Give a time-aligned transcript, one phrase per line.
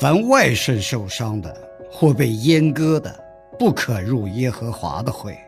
[0.00, 1.56] 凡外甥受伤的
[1.90, 3.22] 或被阉割的。
[3.58, 5.38] 不可入耶和华的会，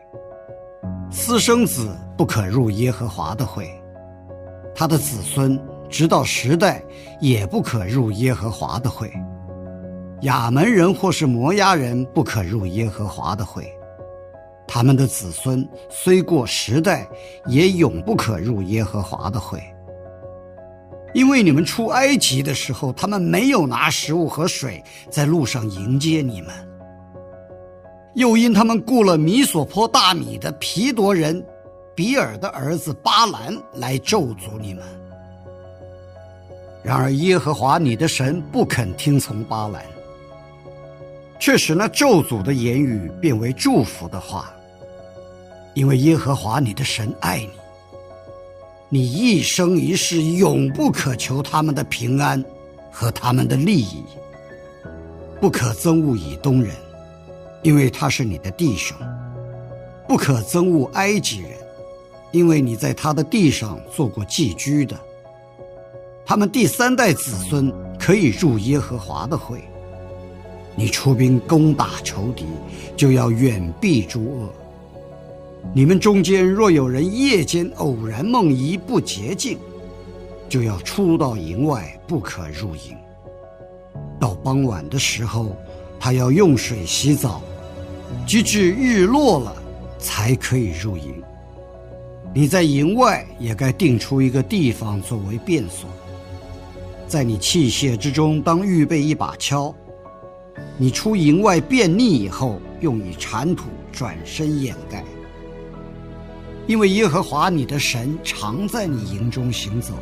[1.11, 3.67] 私生子不可入耶和华的会，
[4.73, 6.81] 他的子孙直到十代
[7.19, 9.11] 也不可入耶和华的会。
[10.21, 13.69] 亚门人或是摩押人不可入耶和华的会，
[14.65, 17.05] 他们的子孙虽过十代
[17.47, 19.61] 也永不可入耶和华的会，
[21.15, 26.53] 因为你们出埃及的时候，他们没有拿食物和水在路上迎接你们。
[28.15, 31.41] 又因他们雇了米索坡大米的皮多人
[31.95, 34.83] 比尔的儿子巴兰来咒诅你们。
[36.83, 39.85] 然而耶和华你的神不肯听从巴兰，
[41.39, 44.53] 却使那咒诅的言语变为祝福的话，
[45.73, 47.51] 因为耶和华你的神爱你，
[48.95, 52.41] 你一生一世永不可求他们的平安
[52.89, 54.01] 和他们的利益，
[55.41, 56.73] 不可憎恶以东人。
[57.61, 58.95] 因为他是你的弟兄，
[60.07, 61.51] 不可憎恶埃及人，
[62.31, 64.97] 因为你在他的地上做过寄居的。
[66.25, 67.69] 他们第三代子孙
[67.99, 69.61] 可以入耶和华的会。
[70.73, 72.45] 你出兵攻打仇敌，
[72.95, 74.53] 就要远避诸恶。
[75.73, 79.57] 你们中间若有人夜间偶然梦遗不洁净，
[80.47, 82.95] 就要出到营外，不可入营。
[84.19, 85.55] 到傍晚的时候，
[85.99, 87.41] 他要用水洗澡。
[88.25, 89.55] 直至日落了，
[89.97, 91.21] 才可以入营。
[92.33, 95.89] 你在营外也该定出一个地方作为便所。
[97.07, 99.73] 在你器械之中，当预备一把锹。
[100.77, 105.03] 你出营外便溺以后，用以铲土，转身掩盖。
[106.67, 109.93] 因为耶和华你的神常在你营中行走，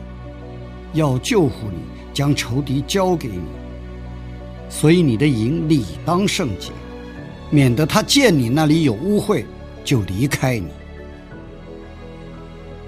[0.93, 1.79] 要救护你，
[2.13, 3.43] 将仇敌交给你。
[4.69, 6.71] 所以你的营理当圣洁。
[7.49, 9.45] 免得他见你那里有污秽，
[9.83, 10.69] 就离开你。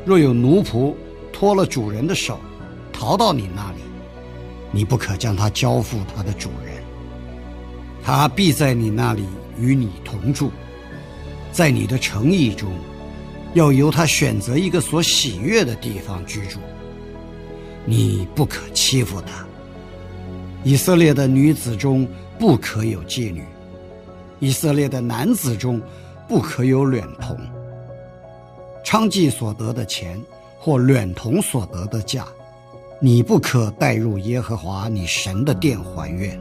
[0.03, 0.95] 若有奴仆
[1.31, 2.39] 脱了主人的手，
[2.91, 3.77] 逃到你那里，
[4.71, 6.81] 你不可将他交付他的主人。
[8.03, 9.23] 他必在你那里
[9.59, 10.49] 与你同住，
[11.51, 12.71] 在你的诚意中，
[13.55, 16.59] 要由他选择一个所喜悦的地方居住。
[17.85, 19.45] 你不可欺负他。
[20.63, 22.07] 以色列的女子中
[22.37, 23.43] 不可有妓女。
[24.39, 25.81] 以色列的男子中，
[26.27, 27.37] 不可有卵童。
[28.83, 30.21] 娼妓所得的钱，
[30.59, 32.27] 或卵童所得的价，
[32.99, 36.37] 你不可带入耶和华你神的殿还愿，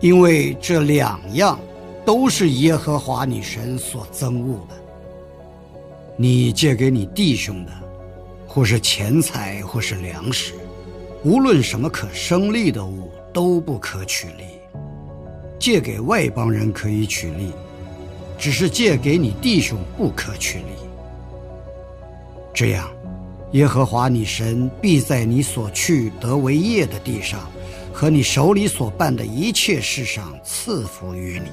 [0.00, 1.58] 因为这两样
[2.06, 4.85] 都是耶和华你神所憎恶的。
[6.18, 7.72] 你借给你弟兄的，
[8.46, 10.54] 或是钱财，或是粮食，
[11.22, 14.44] 无论什么可生利的物，都不可取利。
[15.58, 17.52] 借给外邦人可以取利，
[18.38, 20.64] 只是借给你弟兄不可取利。
[22.54, 22.90] 这样，
[23.52, 27.40] 耶和华你神必在你所去得为业的地上，
[27.92, 31.50] 和你手里所办的一切事上赐福于你。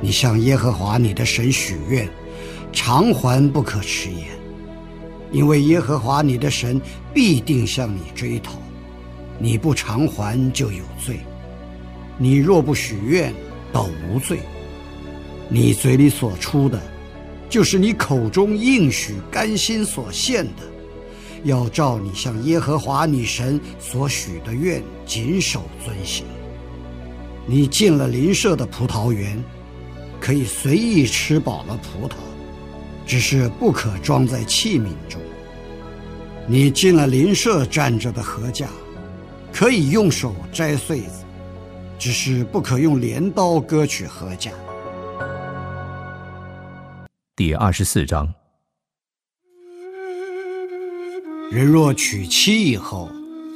[0.00, 2.08] 你向耶和华你的神许愿，
[2.72, 4.26] 偿还不可迟延，
[5.30, 6.80] 因为耶和华你的神
[7.12, 8.52] 必定向你追讨，
[9.38, 11.20] 你不偿还就有罪。
[12.16, 13.32] 你若不许愿，
[13.72, 14.40] 倒无罪。
[15.48, 16.80] 你嘴里所出的，
[17.48, 20.62] 就是你口中应许、甘心所献的，
[21.44, 26.24] 要照你向耶和华你神所许的愿，谨守遵行。
[27.46, 29.42] 你进了邻舍的葡萄园，
[30.20, 32.14] 可以随意吃饱了葡萄，
[33.06, 35.20] 只是不可装在器皿中。
[36.46, 38.68] 你进了邻舍站着的禾架。
[39.52, 41.24] 可以用手摘穗子，
[41.98, 44.52] 只是不可用镰刀割取禾架。
[47.34, 48.32] 第二十四章。
[51.50, 53.10] 人若娶妻以后，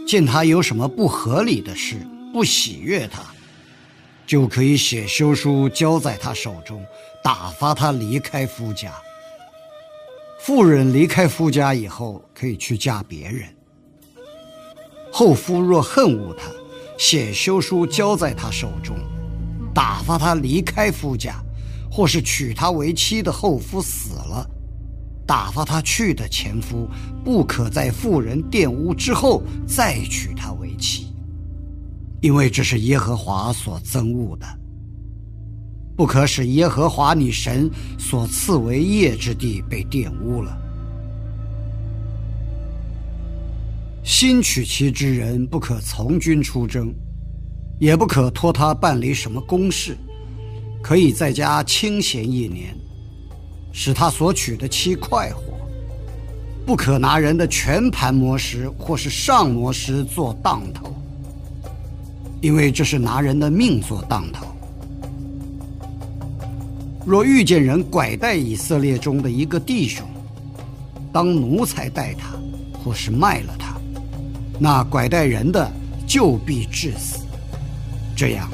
[0.04, 1.94] 见他有什么不合理的事，
[2.32, 3.22] 不喜悦他，
[4.26, 6.84] 就可以写休书交在他手中，
[7.22, 8.92] 打发他离开夫家。
[10.40, 13.44] 妇人离开夫家以后，可以去嫁别人。
[15.12, 16.50] 后夫若恨恶他，
[16.98, 18.96] 写休书交在他手中，
[19.74, 21.42] 打发他离开夫家，
[21.90, 24.46] 或是娶她为妻的后夫死了。
[25.26, 26.86] 打发他去的前夫，
[27.24, 31.13] 不可在妇人玷污之后再娶她为妻，
[32.24, 34.46] 因为这是耶和华所憎恶的。
[35.94, 40.58] 不可使耶和华你神所赐为业之地被玷污了。
[44.02, 46.90] 新娶妻之人不可从军出征，
[47.78, 49.94] 也不可托他办理什么公事，
[50.82, 52.74] 可以在家清闲一年。
[53.70, 55.42] 使他所娶的妻快活，
[56.64, 60.90] 不可拿人的全盘磨石或是上磨石做当头，
[62.44, 64.44] 因为这是拿人的命做当头。
[67.06, 70.06] 若遇见人拐带以色列中的一个弟兄，
[71.10, 72.36] 当奴才待他，
[72.78, 73.80] 或是卖了他，
[74.58, 75.72] 那拐带人的
[76.06, 77.24] 就必致死，
[78.14, 78.46] 这样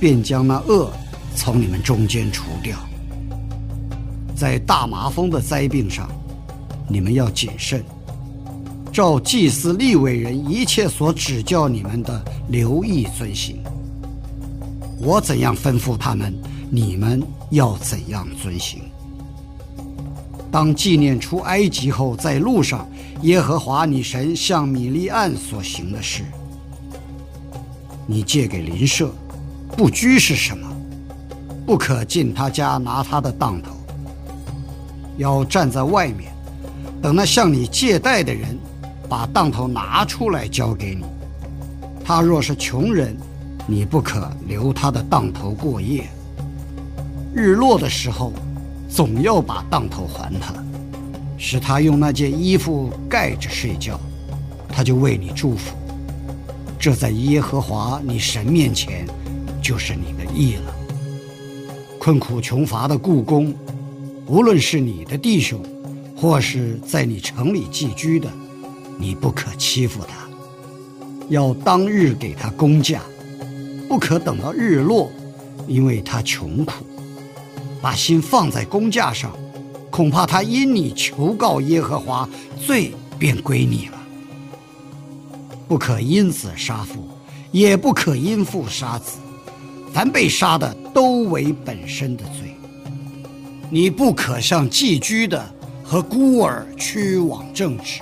[0.00, 0.90] 便将那恶
[1.36, 2.78] 从你们中间除掉。
[4.34, 6.08] 在大麻风的灾病上，
[6.88, 7.84] 你们要谨慎，
[8.98, 13.62] 照祭司立伟人一切所指教你们的，留意遵行。
[15.00, 16.34] 我怎样吩咐他们，
[16.68, 18.80] 你们要怎样遵行。
[20.50, 22.88] 当纪念出埃及后，在路上，
[23.22, 26.24] 耶和华你神向米利暗所行的事，
[28.04, 29.14] 你借给邻舍，
[29.76, 30.66] 不拘是什么，
[31.64, 33.70] 不可进他家拿他的当头。
[35.18, 36.32] 要站在外面，
[37.00, 38.58] 等那向你借贷的人
[39.08, 41.04] 把当头拿出来交给你。
[42.04, 43.16] 他若是穷人，
[43.66, 46.08] 你不可留他的当头过夜。
[47.34, 48.32] 日落的时候，
[48.88, 50.54] 总要把当头还他，
[51.36, 53.98] 使他用那件衣服盖着睡觉，
[54.68, 55.76] 他就为你祝福。
[56.78, 59.06] 这在耶和华你神面前，
[59.60, 60.74] 就是你的义了。
[61.98, 63.54] 困苦穷乏的故宫。
[64.26, 65.60] 无论是你的弟兄，
[66.14, 68.30] 或是在你城里寄居的，
[68.98, 70.28] 你不可欺负他，
[71.28, 73.00] 要当日给他工价，
[73.88, 75.10] 不可等到日落，
[75.66, 76.84] 因为他穷苦。
[77.80, 79.30] 把心放在工价上，
[79.88, 82.28] 恐怕他因你求告耶和华，
[82.60, 83.98] 罪便归你了。
[85.68, 87.06] 不可因子杀父，
[87.52, 89.18] 也不可因父杀子，
[89.92, 92.52] 凡被杀的都为本身的罪。
[93.70, 95.48] 你不可向寄居的
[95.84, 98.00] 和孤儿屈枉正直，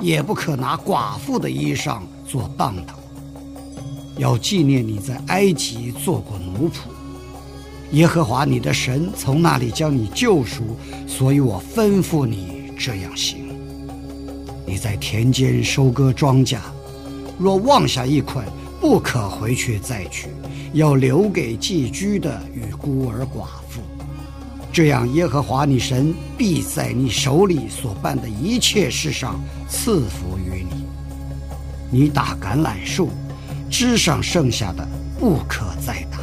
[0.00, 2.98] 也不可拿寡妇的衣裳做棒头。
[4.16, 6.88] 要纪念你在埃及做过奴仆，
[7.92, 10.76] 耶和华你的神从那里将你救赎，
[11.06, 13.48] 所以我吩咐你这样行。
[14.66, 16.58] 你在田间收割庄稼，
[17.38, 18.44] 若忘下一捆，
[18.80, 20.28] 不可回去再取，
[20.72, 23.80] 要留给寄居的与孤儿寡妇。
[24.78, 30.84] 这样，耶和华你神必在你手里所办的一切事上赐福于你。
[31.90, 33.08] 你打橄榄树，
[33.68, 34.86] 枝上剩下的
[35.18, 36.20] 不可再打，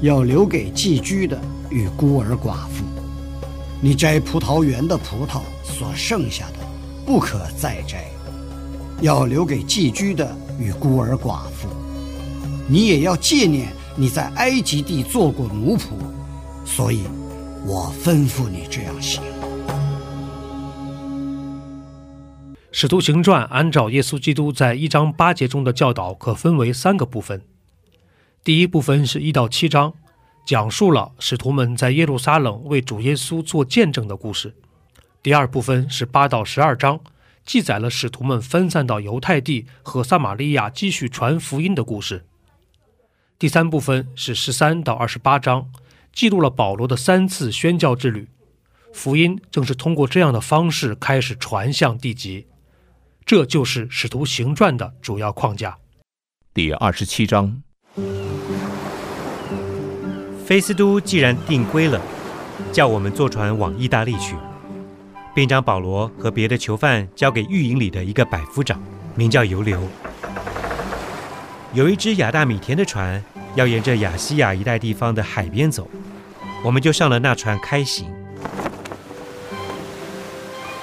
[0.00, 1.38] 要留给寄居的
[1.68, 2.86] 与孤儿寡妇。
[3.82, 6.66] 你摘葡萄园的葡萄所剩下的，
[7.04, 8.06] 不可再摘，
[9.02, 11.68] 要留给寄居的与孤儿寡妇。
[12.66, 15.88] 你也要纪念你在埃及地做过奴仆，
[16.64, 17.02] 所以。
[17.66, 19.22] 我吩咐你这样行。
[22.70, 27.40] 使徒行传按照耶稣基督在一章八节中的教导，可分为三个部分。
[28.42, 29.94] 第一部分是一到七章，
[30.44, 34.54] 讲述了使徒们在耶路撒冷为主耶稣做见证的故事。
[35.22, 37.00] 第二部分是八到十二章，
[37.46, 42.26] 记载了使徒们分散到犹太地和撒玛利亚继续传福音的故事。
[43.38, 45.70] 第三部分是十三到二十八章。
[46.14, 48.28] 记录了保罗的三次宣教之旅，
[48.92, 52.46] 福音正是通过这样的方式开始传向地极，
[53.26, 55.76] 这就是《使徒行传》的主要框架。
[56.54, 57.60] 第二十七章，
[60.46, 62.00] 菲斯都既然定规了，
[62.72, 64.36] 叫我们坐船往意大利去，
[65.34, 68.80] 并将保罗和别的囚犯交给狱营里的一个百夫长，
[69.16, 69.82] 名叫尤留。
[71.72, 73.20] 有一只亚大米田的船
[73.54, 75.88] 要沿着亚细亚一带地方的海边走，
[76.64, 78.06] 我们就上了那船开行。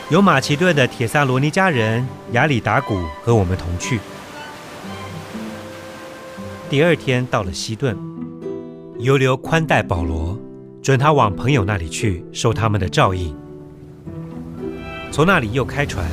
[0.10, 4.00] 有马其顿的铁萨罗尼迦人亚里达古和我们同去。
[6.70, 7.98] 第二天到了西顿，
[9.00, 10.38] 尤留宽待保罗，
[10.82, 13.36] 准他往朋友那里去，受他们的照应。
[15.12, 16.06] 从那里又开船，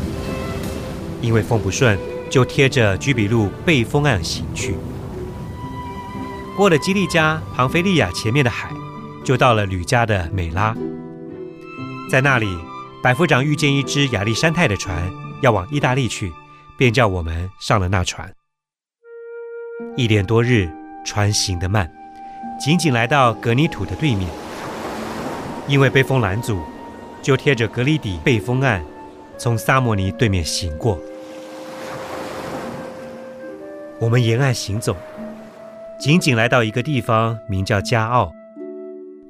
[1.20, 1.96] 因为风不顺，
[2.28, 4.74] 就贴着居比路背风岸行去。
[6.58, 8.68] 过了基利加、庞菲利亚前面的海，
[9.24, 10.74] 就到了吕家的美拉，
[12.10, 12.58] 在那里。
[13.00, 15.08] 百夫长遇见一只亚历山泰的船，
[15.40, 16.32] 要往意大利去，
[16.76, 18.28] 便叫我们上了那船。
[19.96, 20.68] 一连多日，
[21.04, 21.88] 船行得慢，
[22.58, 24.28] 仅仅来到格尼土的对面，
[25.68, 26.60] 因为被风拦阻，
[27.22, 28.84] 就贴着格里底背风岸，
[29.38, 30.98] 从萨摩尼对面行过。
[34.00, 34.96] 我们沿岸行走，
[35.98, 38.32] 仅仅来到一个地方，名叫加奥，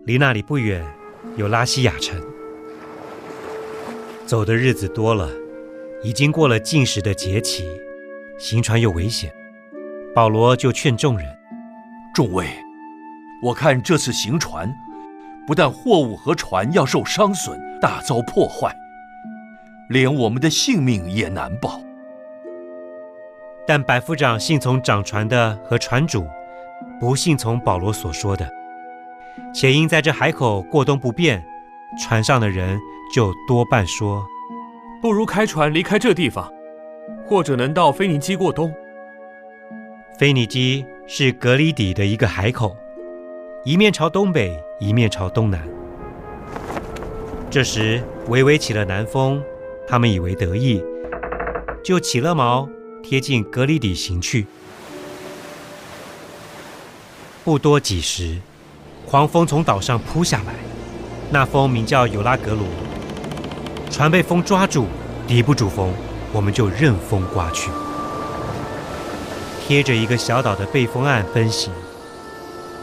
[0.04, 0.84] 离那里不远
[1.36, 2.20] 有拉西亚城。
[4.26, 5.30] 走的日子多了，
[6.02, 7.64] 已经过了进食的节期，
[8.38, 9.32] 行船又危险。
[10.14, 11.26] 保罗就劝众人
[12.14, 12.46] ：“众位，
[13.42, 14.70] 我看这次行船，
[15.46, 18.76] 不但货物和船要受伤损，大遭破坏，
[19.88, 21.80] 连我们的性命也难保。”
[23.66, 26.26] 但百夫长信从掌船的和船主，
[27.00, 28.48] 不信从保罗所说的，
[29.54, 31.44] 且因在这海口过冬不便。
[31.98, 32.78] 船上的人
[33.14, 34.26] 就多半说
[35.00, 36.52] ：“不如开船离开这地方，
[37.24, 38.70] 或者能到腓尼基过冬。”
[40.18, 42.76] 腓尼基是格里底的一个海口，
[43.64, 45.66] 一面朝东北，一面朝东南。
[47.48, 49.42] 这时微微起了南风，
[49.86, 50.84] 他们以为得意，
[51.82, 52.68] 就起了锚，
[53.02, 54.46] 贴近格里底行去。
[57.48, 58.36] 不多几时，
[59.06, 60.52] 狂风从岛上扑下来。
[61.30, 62.66] 那风名叫尤拉格罗，
[63.90, 64.86] 船被风抓住，
[65.26, 65.90] 抵不住风，
[66.30, 67.70] 我们就任风刮去，
[69.66, 71.72] 贴着一个小岛的背风岸奔行。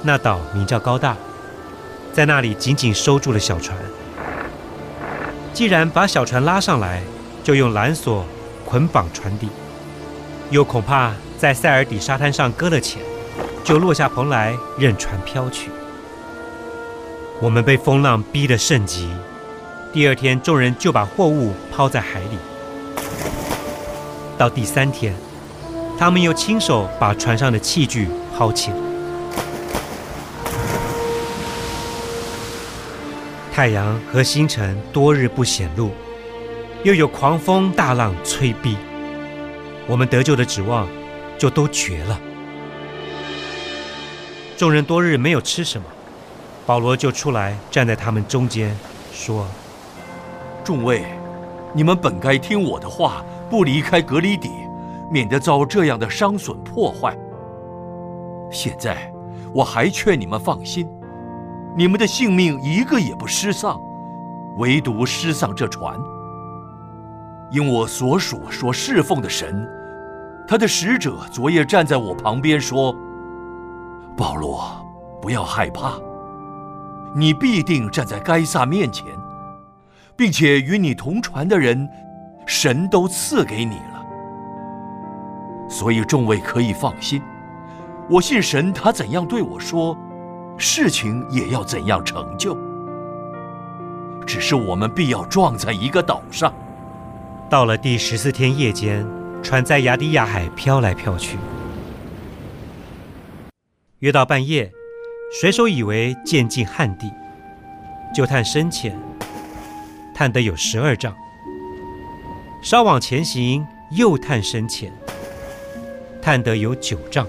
[0.01, 1.15] 那岛名叫高大，
[2.11, 3.77] 在那里紧紧收住了小船。
[5.53, 7.03] 既然把小船拉上来，
[7.43, 8.25] 就用缆索
[8.65, 9.47] 捆绑船底，
[10.49, 12.99] 又恐怕在塞尔底沙滩上搁了浅，
[13.65, 15.71] 就落下蓬莱，任船飘去。
[17.41, 19.09] 我们被风浪逼得甚急，
[19.91, 22.37] 第二天众人就把货物抛在海里。
[24.37, 25.15] 到第三天，
[25.97, 28.07] 他们又亲手把船上的器具
[28.37, 28.77] 抛起了。
[33.51, 35.89] 太阳和星辰多日不显露，
[36.83, 38.77] 又有狂风大浪催逼，
[39.87, 40.87] 我们得救的指望
[41.35, 42.19] 就都绝了。
[44.57, 45.85] 众人多日没有吃什么。
[46.65, 48.75] 保罗就出来站在他们中间，
[49.11, 49.45] 说
[50.63, 51.05] ：“众位，
[51.73, 54.49] 你们本该听我的话，不离开隔离底，
[55.11, 57.15] 免得遭这样的伤损破坏。
[58.49, 59.11] 现在
[59.53, 60.89] 我还劝你们放心，
[61.77, 63.79] 你们的性命一个也不失丧，
[64.57, 65.95] 唯独失丧这船。
[67.51, 69.69] 因我所属所侍奉的神，
[70.47, 72.95] 他的使者昨夜站在我旁边说
[74.17, 74.63] ：‘保罗，
[75.21, 75.93] 不要害怕。’”
[77.17, 79.05] 你必定站在该撒面前，
[80.17, 81.87] 并且与你同船的人，
[82.45, 84.05] 神都赐给你了。
[85.69, 87.21] 所以众位可以放心，
[88.09, 89.97] 我信神，他怎样对我说，
[90.57, 92.57] 事情也要怎样成就。
[94.27, 96.53] 只是我们必要撞在一个岛上。
[97.49, 99.07] 到了第十四天夜间，
[99.41, 101.37] 船在亚底亚海飘来飘去，
[103.99, 104.71] 约到半夜。
[105.41, 107.11] 水手以为渐近旱地，
[108.13, 108.97] 就探深浅，
[110.13, 111.13] 探得有十二丈。
[112.61, 114.93] 稍往前行，又探深浅，
[116.21, 117.27] 探得有九丈。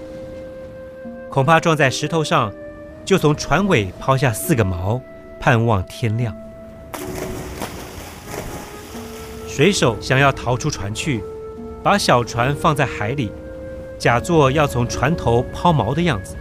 [1.29, 2.53] 恐怕撞在石头上，
[3.03, 5.01] 就从船尾抛下四个锚，
[5.39, 6.35] 盼望天亮。
[9.47, 11.23] 水手想要逃出船去，
[11.83, 13.31] 把小船放在海里，
[13.97, 16.37] 假作要从船头抛锚的样子。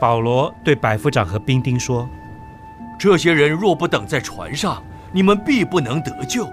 [0.00, 2.08] 保罗对百夫长和兵丁说
[2.98, 6.48] ：“这些人若不等在船上，你们必不能得救。”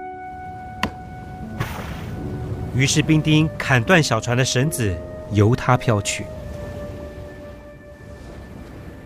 [2.75, 4.95] 于是兵丁砍断小船的绳子，
[5.31, 6.25] 由他飘去。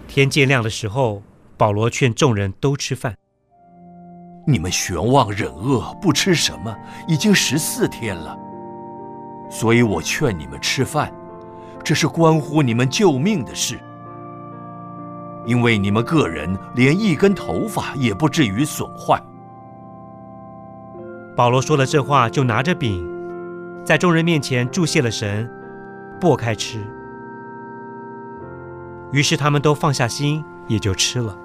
[0.07, 1.21] 天渐亮的时候，
[1.55, 3.13] 保罗劝众人都吃饭。
[4.47, 6.75] 你们悬望忍饿，不吃什么，
[7.07, 8.35] 已经十四天了。
[9.51, 11.13] 所以我劝你们吃饭，
[11.83, 13.77] 这是关乎你们救命的事。
[15.49, 19.19] 因为你们个人连一根头发也不至于损坏。
[21.35, 23.03] 保罗说了这话，就拿着饼，
[23.83, 25.49] 在众人面前祝谢了神，
[26.21, 26.85] 擘开吃。
[29.11, 31.35] 于是他们都放下心，也就吃了。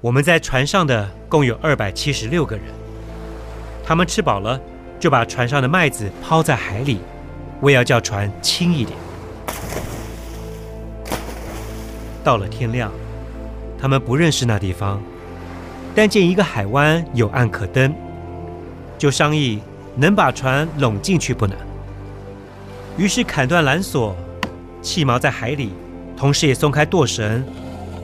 [0.00, 2.66] 我们在船上的共有二百七十六个人，
[3.82, 4.60] 他们吃饱了，
[5.00, 7.00] 就把船上的麦子抛在海里，
[7.62, 8.96] 为要叫船轻一点。
[12.24, 12.90] 到了天亮，
[13.78, 15.00] 他们不认识那地方，
[15.94, 17.94] 但见一个海湾有岸可登，
[18.96, 19.60] 就商议
[19.94, 21.56] 能把船拢进去不难。
[22.96, 24.16] 于是砍断缆索，
[24.80, 25.72] 弃锚在海里，
[26.16, 27.44] 同时也松开舵绳，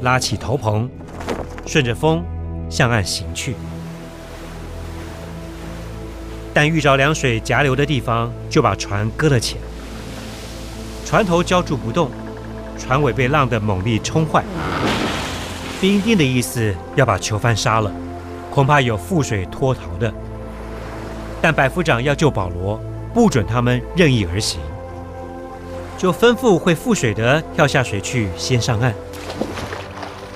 [0.03, 0.87] 拉起头篷，
[1.67, 2.23] 顺着风
[2.69, 3.55] 向岸行去。
[6.53, 9.59] 但遇着凉水夹流的地方，就把船搁了浅，
[11.07, 12.11] 船头浇住不动。
[12.81, 14.43] 船尾被浪的猛力冲坏，
[15.81, 17.93] 兵丁的意思要把囚犯杀了，
[18.51, 20.13] 恐怕有覆水脱逃的。
[21.41, 22.81] 但百夫长要救保罗，
[23.15, 24.59] 不准他们任意而行，
[25.97, 28.93] 就吩咐会覆水的跳下水去先上岸，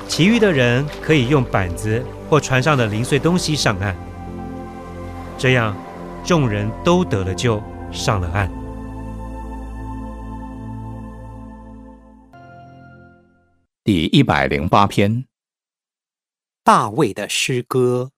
[0.06, 3.96] 其余的人可以用板子或船上的零碎东西上岸。
[5.36, 5.74] 这样，
[6.24, 7.60] 众人都得了救，
[7.90, 8.48] 上了岸。
[13.86, 15.26] 第一百零八篇，
[16.62, 18.12] 大卫的诗歌。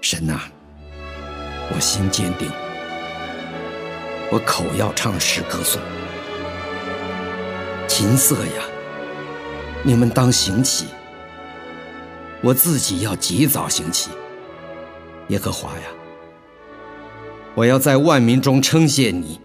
[0.00, 0.40] 神呐，
[1.72, 2.50] 我心坚定，
[4.32, 5.80] 我口要唱诗歌颂。
[7.86, 8.64] 琴瑟呀，
[9.84, 10.86] 你们当行起。
[12.44, 14.10] 我自己要及早行起，
[15.28, 15.86] 耶和华呀，
[17.54, 19.40] 我要在万民中称谢你，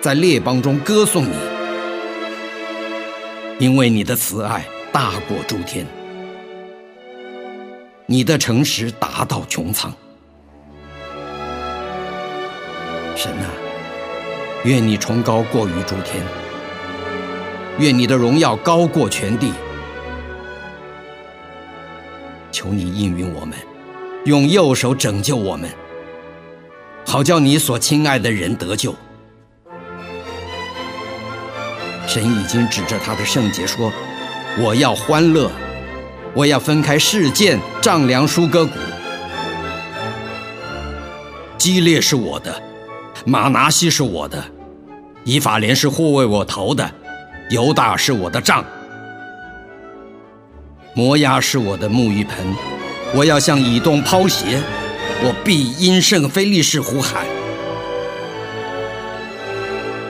[0.00, 1.36] 在列邦中歌颂你，
[3.60, 5.86] 因为你的慈爱大过诸天，
[8.06, 9.94] 你的诚实达到穹苍。
[13.14, 13.46] 神啊，
[14.64, 16.24] 愿你崇高过于诸天，
[17.78, 19.52] 愿你的荣耀高过全地。
[22.50, 23.56] 求你应允我们，
[24.24, 25.70] 用右手拯救我们，
[27.06, 28.94] 好叫你所亲爱的人得救。
[32.06, 33.92] 神已经指着他的圣洁说
[34.58, 35.50] ：“我要欢乐，
[36.34, 38.72] 我要分开事件丈量舒歌谷。
[41.56, 42.60] 基列是我的，
[43.24, 44.42] 马拿西是我的，
[45.24, 46.90] 以法莲是护卫我头的，
[47.50, 48.64] 犹大是我的杖。”
[51.00, 52.36] 摩押是我的沐浴盆，
[53.14, 54.60] 我要向以东抛鞋，
[55.22, 57.24] 我必因圣非利士呼喊。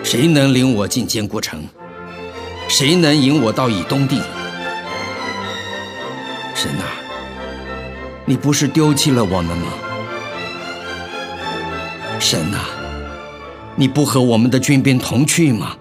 [0.02, 1.62] 谁能领我进坚固城？
[2.66, 4.20] 谁能引我到以东地？
[6.56, 6.90] 神啊，
[8.24, 9.68] 你不是丢弃了我们吗？
[12.18, 12.66] 神啊，
[13.76, 15.76] 你不和我们的军兵同去吗？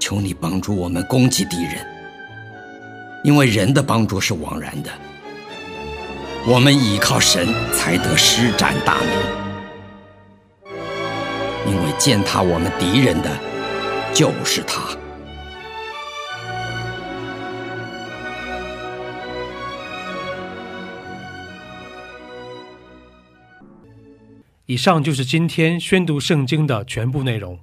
[0.00, 1.93] 求你帮助我们攻击敌人。
[3.24, 4.90] 因为人的帮助是枉然的，
[6.46, 10.74] 我们倚靠神才得施展大能。
[11.66, 13.30] 因为践踏我们敌人的，
[14.12, 14.94] 就是他。
[24.66, 27.58] 以上就是今天宣读圣经的全部内容。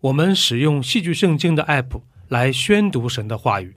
[0.00, 3.76] 我们使用戏剧圣经的 App 来宣读神的话语。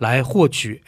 [0.00, 0.78] 来获取